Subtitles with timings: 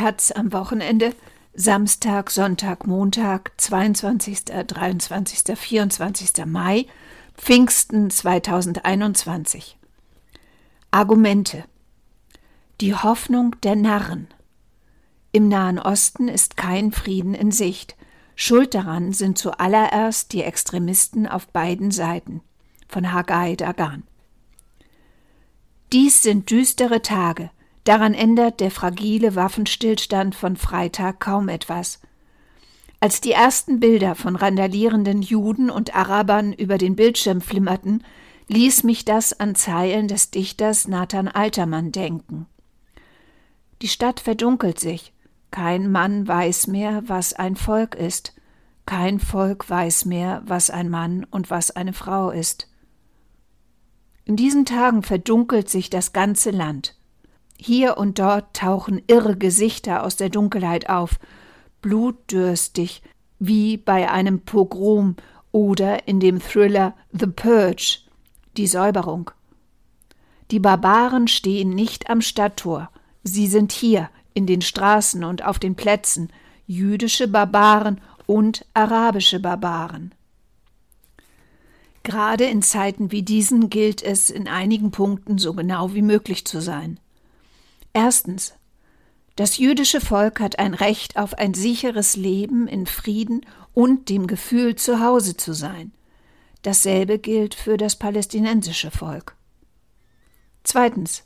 [0.00, 1.14] Taz am Wochenende,
[1.52, 6.46] Samstag, Sonntag, Montag, 22., 23., 24.
[6.46, 6.86] Mai,
[7.36, 9.76] Pfingsten 2021.
[10.90, 11.64] Argumente.
[12.80, 14.28] Die Hoffnung der Narren.
[15.32, 17.94] Im Nahen Osten ist kein Frieden in Sicht.
[18.34, 22.40] Schuld daran sind zuallererst die Extremisten auf beiden Seiten.
[22.88, 24.04] Von Hagai Dagan.
[25.92, 27.50] Dies sind düstere Tage.
[27.84, 32.00] Daran ändert der fragile Waffenstillstand von Freitag kaum etwas.
[33.00, 38.04] Als die ersten Bilder von randalierenden Juden und Arabern über den Bildschirm flimmerten,
[38.48, 42.46] ließ mich das an Zeilen des Dichters Nathan Altermann denken.
[43.80, 45.14] Die Stadt verdunkelt sich,
[45.50, 48.34] kein Mann weiß mehr, was ein Volk ist,
[48.84, 52.68] kein Volk weiß mehr, was ein Mann und was eine Frau ist.
[54.24, 56.96] In diesen Tagen verdunkelt sich das ganze Land.
[57.62, 61.18] Hier und dort tauchen irre Gesichter aus der Dunkelheit auf,
[61.82, 63.02] blutdürstig,
[63.38, 65.16] wie bei einem Pogrom
[65.52, 67.98] oder in dem Thriller The Purge,
[68.56, 69.30] die Säuberung.
[70.50, 72.88] Die Barbaren stehen nicht am Stadttor,
[73.24, 76.32] sie sind hier, in den Straßen und auf den Plätzen,
[76.66, 80.14] jüdische Barbaren und arabische Barbaren.
[82.04, 86.62] Gerade in Zeiten wie diesen gilt es, in einigen Punkten so genau wie möglich zu
[86.62, 86.98] sein.
[87.92, 88.54] Erstens.
[89.36, 94.74] Das jüdische Volk hat ein Recht auf ein sicheres Leben in Frieden und dem Gefühl,
[94.76, 95.92] zu Hause zu sein.
[96.62, 99.34] Dasselbe gilt für das palästinensische Volk.
[100.62, 101.24] Zweitens.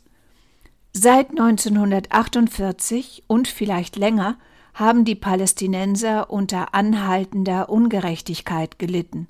[0.93, 4.37] Seit 1948 und vielleicht länger
[4.73, 9.27] haben die Palästinenser unter anhaltender Ungerechtigkeit gelitten.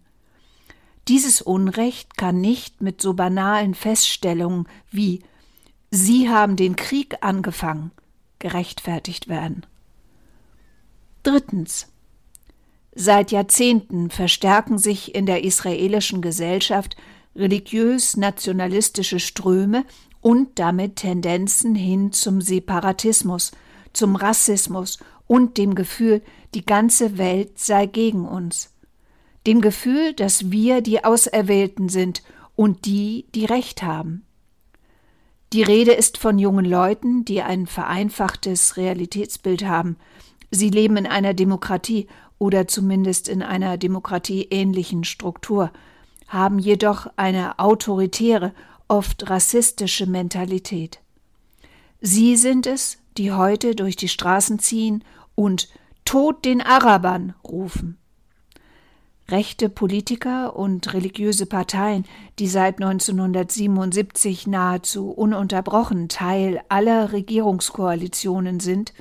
[1.08, 5.22] Dieses Unrecht kann nicht mit so banalen Feststellungen wie
[5.92, 7.92] Sie haben den Krieg angefangen
[8.40, 9.66] gerechtfertigt werden.
[11.24, 11.88] Drittens.
[12.94, 16.96] Seit Jahrzehnten verstärken sich in der israelischen Gesellschaft
[17.36, 19.84] religiös-nationalistische Ströme
[20.22, 23.52] und damit Tendenzen hin zum Separatismus,
[23.92, 26.22] zum Rassismus und dem Gefühl,
[26.54, 28.72] die ganze Welt sei gegen uns.
[29.46, 32.24] Dem Gefühl, dass wir die Auserwählten sind
[32.56, 34.25] und die, die Recht haben.
[35.56, 39.96] Die Rede ist von jungen Leuten, die ein vereinfachtes Realitätsbild haben.
[40.52, 42.08] Sie leben in einer Demokratie
[42.38, 45.72] oder zumindest in einer demokratieähnlichen Struktur,
[46.28, 48.54] haben jedoch eine autoritäre,
[48.90, 51.00] oft rassistische Mentalität.
[52.02, 55.06] Sie sind es, die heute durch die Straßen ziehen
[55.36, 55.70] und
[56.04, 57.98] Tod den Arabern rufen.
[59.30, 62.06] Rechte Politiker und religiöse Parteien,
[62.38, 68.94] die seit 1977 nahezu ununterbrochen Teil aller Regierungskoalitionen sind,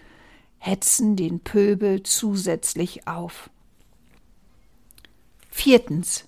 [0.58, 3.50] hetzen den Pöbel zusätzlich auf.
[5.50, 6.24] Viertens.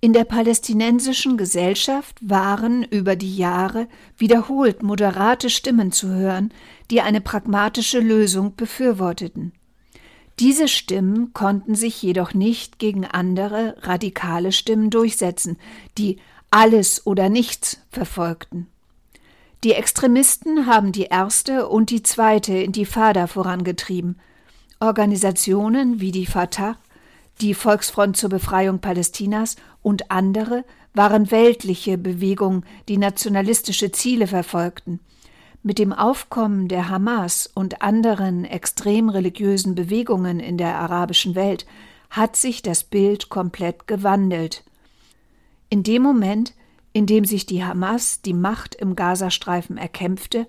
[0.00, 6.52] In der palästinensischen Gesellschaft waren über die Jahre wiederholt moderate Stimmen zu hören,
[6.90, 9.52] die eine pragmatische Lösung befürworteten.
[10.40, 15.58] Diese Stimmen konnten sich jedoch nicht gegen andere radikale Stimmen durchsetzen,
[15.96, 16.18] die
[16.50, 18.66] alles oder nichts verfolgten.
[19.62, 24.18] Die Extremisten haben die erste und die zweite Intifada vorangetrieben.
[24.80, 26.76] Organisationen wie die Fatah,
[27.40, 35.00] die Volksfront zur Befreiung Palästinas und andere waren weltliche Bewegungen, die nationalistische Ziele verfolgten–
[35.64, 41.66] mit dem Aufkommen der Hamas und anderen extrem religiösen Bewegungen in der arabischen Welt
[42.10, 44.62] hat sich das Bild komplett gewandelt.
[45.70, 46.52] In dem Moment,
[46.92, 50.46] in dem sich die Hamas die Macht im Gazastreifen erkämpfte,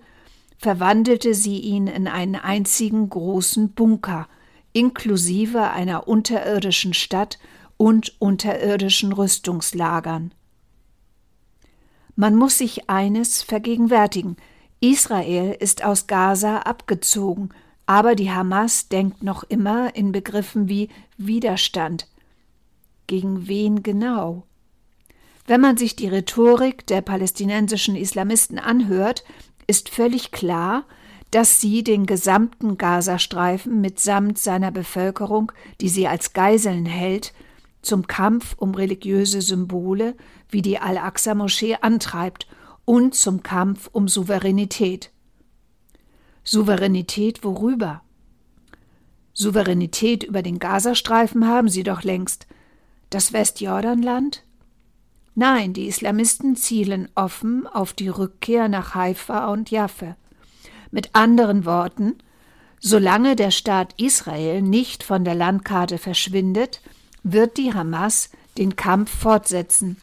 [0.57, 4.27] verwandelte sie ihn in einen einzigen großen Bunker,
[4.73, 7.39] inklusive einer unterirdischen Stadt
[7.77, 10.33] und unterirdischen Rüstungslagern.
[12.17, 14.35] Man muss sich eines vergegenwärtigen,
[14.91, 17.49] Israel ist aus Gaza abgezogen,
[17.87, 22.07] aber die Hamas denkt noch immer in Begriffen wie Widerstand.
[23.07, 24.43] Gegen wen genau?
[25.47, 29.23] Wenn man sich die Rhetorik der palästinensischen Islamisten anhört,
[29.65, 30.85] ist völlig klar,
[31.31, 37.33] dass sie den gesamten Gazastreifen mitsamt seiner Bevölkerung, die sie als Geiseln hält,
[37.81, 40.15] zum Kampf um religiöse Symbole
[40.49, 42.47] wie die Al-Aqsa-Moschee antreibt
[42.85, 45.11] und zum Kampf um Souveränität.
[46.43, 48.01] Souveränität worüber?
[49.33, 52.47] Souveränität über den Gazastreifen haben sie doch längst.
[53.09, 54.43] Das Westjordanland?
[55.33, 60.15] Nein, die Islamisten zielen offen auf die Rückkehr nach Haifa und Jaffe.
[60.91, 62.15] Mit anderen Worten,
[62.87, 66.81] Solange der Staat Israel nicht von der Landkarte verschwindet,
[67.23, 68.29] wird die Hamas
[68.59, 69.97] den Kampf fortsetzen.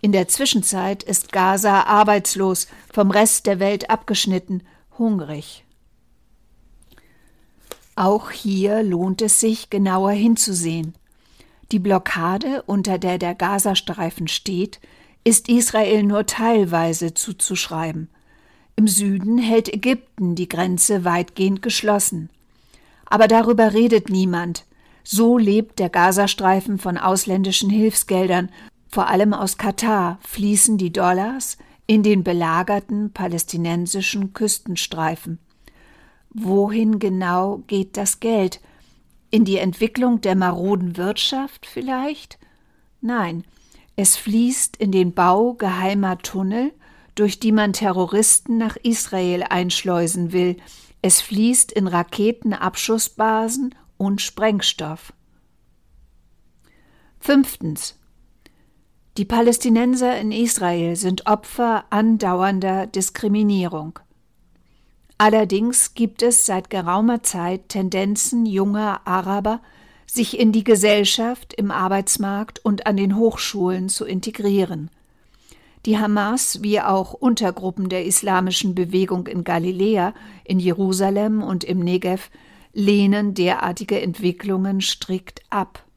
[0.00, 4.62] In der Zwischenzeit ist Gaza arbeitslos, vom Rest der Welt abgeschnitten,
[4.96, 5.64] hungrig.
[7.96, 10.94] Auch hier lohnt es sich, genauer hinzusehen.
[11.72, 14.78] Die Blockade, unter der der Gazastreifen steht,
[15.24, 18.08] ist Israel nur teilweise zuzuschreiben.
[18.76, 22.30] Im Süden hält Ägypten die Grenze weitgehend geschlossen.
[23.06, 24.64] Aber darüber redet niemand.
[25.02, 28.50] So lebt der Gazastreifen von ausländischen Hilfsgeldern,
[28.88, 35.38] vor allem aus Katar fließen die Dollars in den belagerten palästinensischen Küstenstreifen.
[36.30, 38.60] Wohin genau geht das Geld?
[39.30, 42.38] In die Entwicklung der maroden Wirtschaft vielleicht?
[43.00, 43.44] Nein,
[43.96, 46.72] es fließt in den Bau geheimer Tunnel,
[47.14, 50.56] durch die man Terroristen nach Israel einschleusen will.
[51.02, 55.12] Es fließt in Raketenabschussbasen und Sprengstoff.
[57.18, 57.98] Fünftens.
[59.18, 63.98] Die Palästinenser in Israel sind Opfer andauernder Diskriminierung.
[65.18, 69.60] Allerdings gibt es seit geraumer Zeit Tendenzen junger Araber,
[70.06, 74.88] sich in die Gesellschaft, im Arbeitsmarkt und an den Hochschulen zu integrieren.
[75.84, 80.14] Die Hamas wie auch Untergruppen der islamischen Bewegung in Galiläa,
[80.44, 82.30] in Jerusalem und im Negev
[82.72, 85.87] lehnen derartige Entwicklungen strikt ab.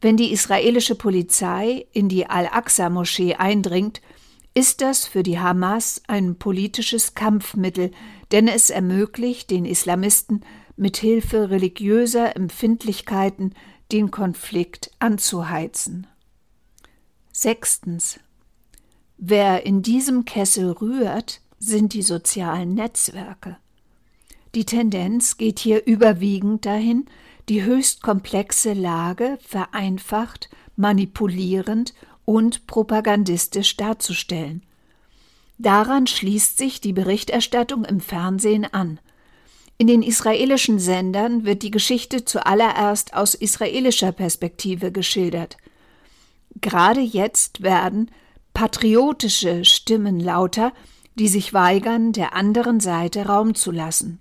[0.00, 4.00] Wenn die israelische Polizei in die Al-Aqsa-Moschee eindringt,
[4.54, 7.90] ist das für die Hamas ein politisches Kampfmittel,
[8.32, 10.44] denn es ermöglicht den Islamisten
[10.76, 13.54] mit Hilfe religiöser Empfindlichkeiten
[13.90, 16.06] den Konflikt anzuheizen.
[17.32, 18.20] Sechstens.
[19.16, 23.56] Wer in diesem Kessel rührt, sind die sozialen Netzwerke.
[24.54, 27.06] Die Tendenz geht hier überwiegend dahin,
[27.48, 34.62] die höchst komplexe Lage vereinfacht, manipulierend und propagandistisch darzustellen.
[35.56, 39.00] Daran schließt sich die Berichterstattung im Fernsehen an.
[39.76, 45.56] In den israelischen Sendern wird die Geschichte zuallererst aus israelischer Perspektive geschildert.
[46.60, 48.10] Gerade jetzt werden
[48.54, 50.72] patriotische Stimmen lauter,
[51.14, 54.20] die sich weigern, der anderen Seite Raum zu lassen.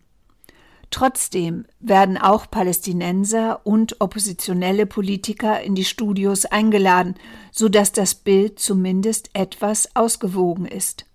[0.90, 7.16] Trotzdem werden auch Palästinenser und oppositionelle Politiker in die Studios eingeladen,
[7.52, 11.06] so dass das Bild zumindest etwas ausgewogen ist.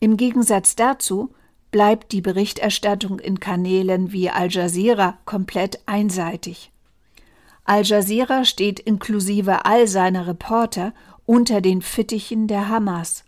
[0.00, 1.32] Im Gegensatz dazu
[1.70, 6.72] bleibt die Berichterstattung in Kanälen wie Al Jazeera komplett einseitig.
[7.64, 10.92] Al Jazeera steht inklusive all seiner Reporter
[11.24, 13.24] unter den Fittichen der Hamas.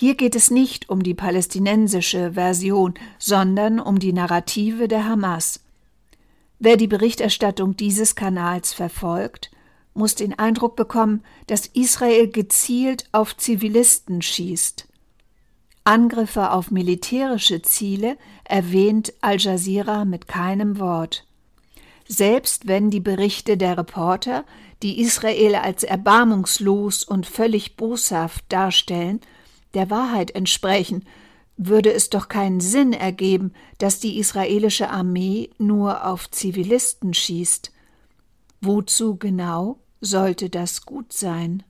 [0.00, 5.60] Hier geht es nicht um die palästinensische Version, sondern um die Narrative der Hamas.
[6.58, 9.50] Wer die Berichterstattung dieses Kanals verfolgt,
[9.92, 14.88] muss den Eindruck bekommen, dass Israel gezielt auf Zivilisten schießt.
[15.84, 21.26] Angriffe auf militärische Ziele erwähnt Al Jazeera mit keinem Wort.
[22.08, 24.46] Selbst wenn die Berichte der Reporter,
[24.82, 29.20] die Israel als erbarmungslos und völlig boshaft darstellen,
[29.74, 31.04] der Wahrheit entsprechen,
[31.56, 37.70] würde es doch keinen Sinn ergeben, dass die israelische Armee nur auf Zivilisten schießt.
[38.60, 41.62] Wozu genau sollte das gut sein?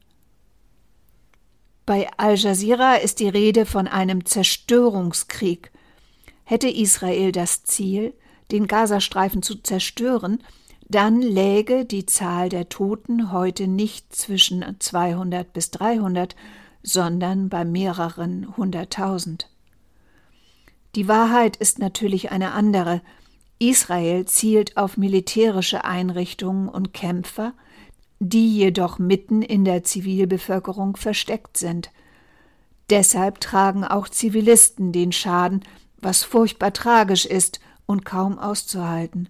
[1.86, 5.72] Bei Al Jazeera ist die Rede von einem Zerstörungskrieg.
[6.44, 8.14] Hätte Israel das Ziel,
[8.52, 10.42] den Gazastreifen zu zerstören,
[10.88, 16.34] dann läge die Zahl der Toten heute nicht zwischen 200 bis 300,
[16.82, 19.50] sondern bei mehreren hunderttausend.
[20.94, 23.02] Die Wahrheit ist natürlich eine andere.
[23.58, 27.52] Israel zielt auf militärische Einrichtungen und Kämpfer,
[28.18, 31.90] die jedoch mitten in der Zivilbevölkerung versteckt sind.
[32.90, 35.64] Deshalb tragen auch Zivilisten den Schaden,
[35.98, 39.28] was furchtbar tragisch ist und kaum auszuhalten.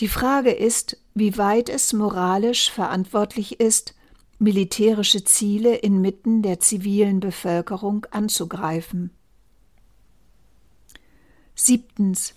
[0.00, 3.94] Die Frage ist, wie weit es moralisch verantwortlich ist,
[4.38, 9.10] militärische Ziele inmitten der zivilen Bevölkerung anzugreifen.
[11.54, 12.34] Siebtens.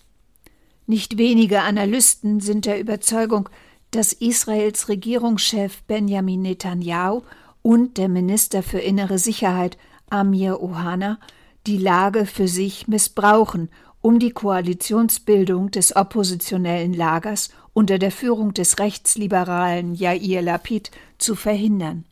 [0.87, 3.49] Nicht wenige Analysten sind der Überzeugung,
[3.91, 7.21] dass Israels Regierungschef Benjamin Netanyahu
[7.61, 9.77] und der Minister für innere Sicherheit
[10.09, 11.19] Amir Ohana
[11.67, 13.69] die Lage für sich missbrauchen,
[14.01, 17.49] um die Koalitionsbildung des oppositionellen Lagers
[17.79, 22.03] unter der Führung des rechtsliberalen Yair Lapid zu verhindern.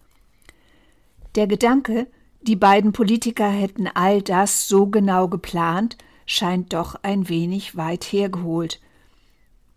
[1.35, 2.07] Der Gedanke,
[2.41, 8.79] die beiden Politiker hätten all das so genau geplant, scheint doch ein wenig weit hergeholt.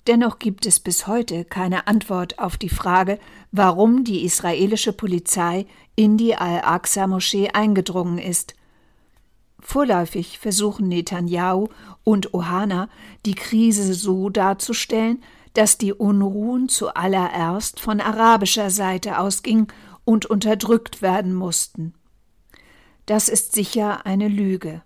[0.07, 3.19] Dennoch gibt es bis heute keine Antwort auf die Frage,
[3.51, 5.67] warum die israelische Polizei
[5.97, 8.55] in die Al-Aqsa-Moschee eingedrungen ist.
[9.59, 11.67] Vorläufig versuchen Netanyahu
[12.05, 12.89] und Ohana,
[13.27, 15.21] die Krise so darzustellen,
[15.55, 19.69] dass die Unruhen zuallererst von arabischer Seite ausgingen
[20.05, 21.95] und unterdrückt werden mussten.
[23.07, 24.83] Das ist sicher eine Lüge.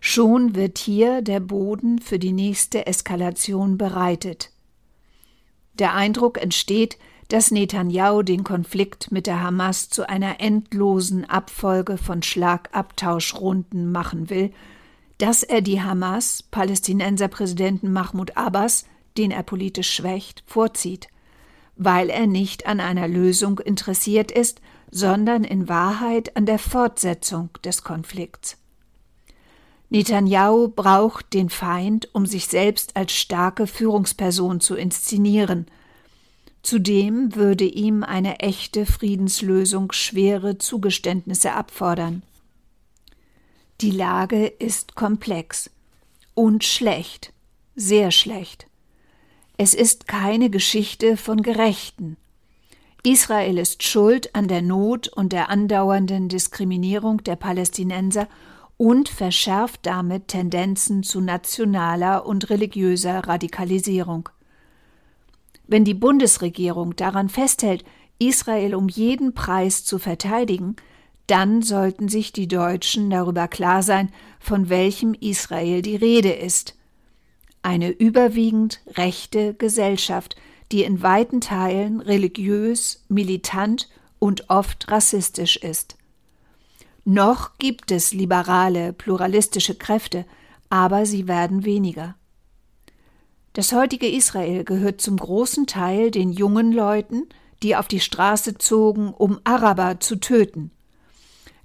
[0.00, 4.50] Schon wird hier der Boden für die nächste Eskalation bereitet.
[5.78, 12.22] Der Eindruck entsteht, dass Netanyahu den Konflikt mit der Hamas zu einer endlosen Abfolge von
[12.22, 14.52] Schlagabtauschrunden machen will,
[15.18, 18.84] dass er die Hamas, Palästinenserpräsidenten Mahmoud Abbas,
[19.16, 21.08] den er politisch schwächt, vorzieht,
[21.76, 27.82] weil er nicht an einer Lösung interessiert ist, sondern in Wahrheit an der Fortsetzung des
[27.82, 28.56] Konflikts.
[29.90, 35.66] Netanyahu braucht den Feind, um sich selbst als starke Führungsperson zu inszenieren.
[36.62, 42.22] Zudem würde ihm eine echte Friedenslösung schwere Zugeständnisse abfordern.
[43.80, 45.70] Die Lage ist komplex
[46.34, 47.32] und schlecht,
[47.76, 48.66] sehr schlecht.
[49.56, 52.16] Es ist keine Geschichte von Gerechten.
[53.04, 58.26] Israel ist schuld an der Not und der andauernden Diskriminierung der Palästinenser
[58.76, 64.28] und verschärft damit Tendenzen zu nationaler und religiöser Radikalisierung.
[65.68, 67.84] Wenn die Bundesregierung daran festhält,
[68.18, 70.74] Israel um jeden Preis zu verteidigen,
[71.28, 76.76] dann sollten sich die Deutschen darüber klar sein, von welchem Israel die Rede ist.
[77.64, 80.36] Eine überwiegend rechte Gesellschaft,
[80.70, 85.96] die in weiten Teilen religiös, militant und oft rassistisch ist.
[87.06, 90.26] Noch gibt es liberale, pluralistische Kräfte,
[90.68, 92.16] aber sie werden weniger.
[93.54, 97.30] Das heutige Israel gehört zum großen Teil den jungen Leuten,
[97.62, 100.70] die auf die Straße zogen, um Araber zu töten.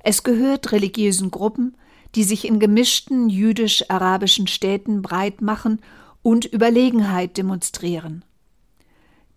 [0.01, 1.75] Es gehört religiösen Gruppen,
[2.15, 5.79] die sich in gemischten jüdisch-arabischen Städten breit machen
[6.21, 8.23] und Überlegenheit demonstrieren.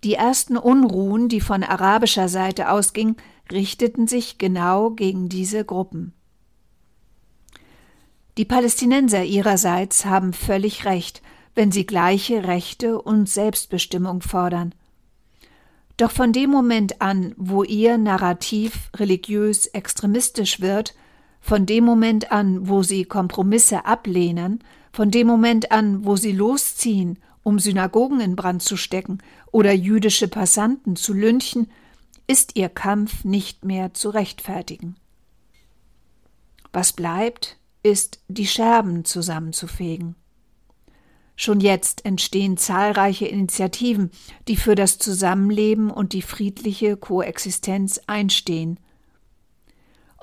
[0.04, 3.16] Die ersten Unruhen, die von arabischer Seite ausgingen,
[3.50, 6.12] richteten sich genau gegen diese Gruppen.
[8.38, 11.22] Die Palästinenser ihrerseits haben völlig recht,
[11.54, 14.74] wenn sie gleiche Rechte und Selbstbestimmung fordern.
[15.98, 20.94] Doch von dem Moment an, wo ihr Narrativ religiös extremistisch wird,
[21.42, 27.18] von dem Moment an, wo sie Kompromisse ablehnen, von dem Moment an, wo sie losziehen,
[27.42, 29.18] um Synagogen in Brand zu stecken
[29.50, 31.70] oder jüdische Passanten zu lynchen,
[32.28, 34.94] ist ihr Kampf nicht mehr zu rechtfertigen.
[36.72, 40.14] Was bleibt, ist, die Scherben zusammenzufegen.
[41.34, 44.12] Schon jetzt entstehen zahlreiche Initiativen,
[44.46, 48.78] die für das Zusammenleben und die friedliche Koexistenz einstehen.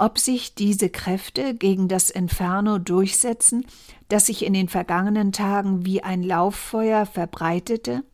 [0.02, 3.66] Ob sich diese Kräfte gegen das Inferno durchsetzen,
[4.08, 8.06] das sich in den vergangenen Tagen wie ein Lauffeuer verbreitete?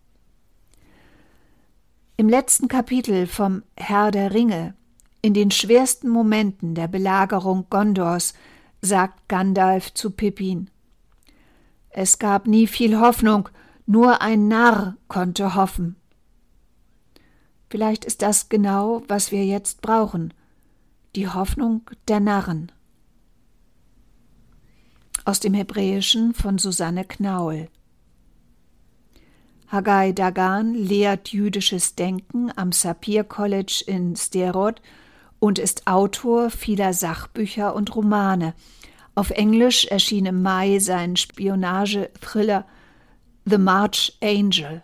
[2.17, 4.73] Im letzten Kapitel vom Herr der Ringe,
[5.21, 8.33] in den schwersten Momenten der Belagerung Gondors,
[8.81, 10.71] sagt Gandalf zu Pippin
[11.89, 13.47] Es gab nie viel Hoffnung,
[13.85, 15.97] nur ein Narr konnte hoffen.
[17.69, 20.33] Vielleicht ist das genau, was wir jetzt brauchen,
[21.15, 22.72] die Hoffnung der Narren.
[25.24, 27.69] Aus dem Hebräischen von Susanne Knaul
[29.67, 34.81] Haggai Dagan lehrt jüdisches Denken am Sapir College in Sderot
[35.39, 38.53] und ist Autor vieler Sachbücher und Romane.
[39.15, 42.65] Auf Englisch erschien im Mai sein Spionage-Thriller
[43.45, 44.84] The March Angel.